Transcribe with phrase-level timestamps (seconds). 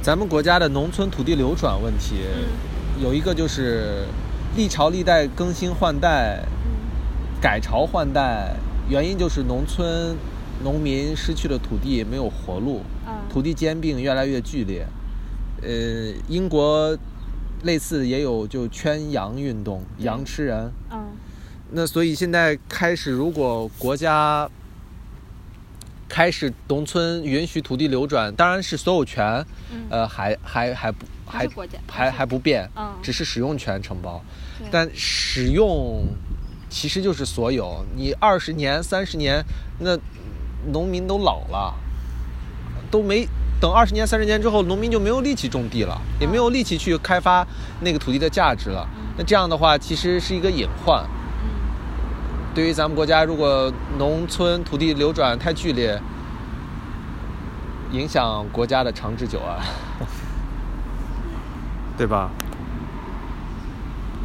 [0.00, 4.04] 咱们国家的农村土地流转问题，嗯有一个就是
[4.56, 6.78] 历朝历代更新换代、嗯
[7.40, 8.56] 改朝换代，
[8.88, 10.16] 原因就是农村
[10.64, 14.84] 农民失去了土地，没有活路，啊土地兼并越来越剧烈。
[15.62, 15.68] 呃，
[16.28, 16.96] 英国
[17.62, 20.72] 类似也有就圈羊运动，羊吃人。
[20.90, 21.04] 嗯
[21.70, 24.48] 那所以现在开始，如果国家
[26.18, 29.24] 开始农村允许土地流转，当然是所有权，
[29.70, 34.20] 嗯呃，还还还不还还还还不变，嗯只是使用权承包，
[34.68, 36.04] 但使用
[36.68, 37.84] 其实就是所有。
[37.94, 39.40] 你二十年、三十年，
[39.78, 39.96] 那
[40.72, 41.72] 农民都老了，
[42.90, 43.24] 都没
[43.60, 47.46] 等二十年、三十年之后，农民就没有力气种地了，也没有力气去开发
[47.80, 48.84] 那个土地的价值了。
[48.96, 51.04] 嗯那这样的话，其实是一个隐患。
[52.58, 55.96] 对于咱们国家，如果农村土地流转太剧烈，
[57.92, 59.64] 影响国家的长治久安，
[61.96, 62.28] 对吧？